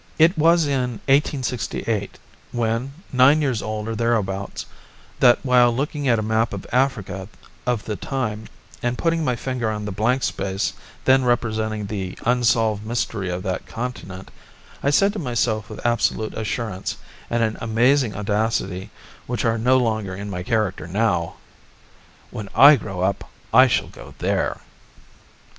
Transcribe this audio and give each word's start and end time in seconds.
It 0.17 0.35
was 0.35 0.65
in 0.65 0.93
1868, 1.09 2.17
when 2.51 2.91
nine 3.13 3.39
years 3.39 3.61
old 3.61 3.87
or 3.87 3.93
thereabouts, 3.95 4.65
that 5.19 5.37
while 5.43 5.71
looking 5.71 6.07
at 6.07 6.17
a 6.17 6.23
map 6.23 6.53
of 6.53 6.65
Africa 6.71 7.27
of 7.67 7.85
the 7.85 7.95
time 7.95 8.47
and 8.81 8.97
putting 8.97 9.23
my 9.23 9.35
finger 9.35 9.69
on 9.69 9.85
the 9.85 9.91
blank 9.91 10.23
space 10.23 10.73
then 11.05 11.23
representing 11.23 11.85
the 11.85 12.17
unsolved 12.25 12.83
mystery 12.83 13.29
of 13.29 13.43
that 13.43 13.67
continent, 13.67 14.31
I 14.81 14.89
said 14.89 15.13
to 15.13 15.19
myself 15.19 15.69
with 15.69 15.85
absolute 15.85 16.33
assurance 16.33 16.97
and 17.29 17.43
an 17.43 17.55
amazing 17.61 18.15
audacity 18.15 18.89
which 19.27 19.45
are 19.45 19.59
no 19.59 19.77
longer 19.77 20.15
in 20.15 20.31
my 20.31 20.41
character 20.41 20.87
now: 20.87 21.35
"When 22.31 22.49
I 22.55 22.75
grow 22.75 23.01
up 23.01 23.29
I 23.53 23.67
shall 23.67 23.85
go 23.89 24.15
there." 24.17 24.61